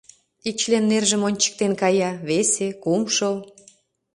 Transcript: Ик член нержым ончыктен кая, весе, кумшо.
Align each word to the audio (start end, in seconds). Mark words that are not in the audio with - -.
Ик 0.47 0.55
член 0.61 0.83
нержым 0.91 1.21
ончыктен 1.27 1.71
кая, 1.81 2.11
весе, 2.27 2.67
кумшо. 2.83 3.31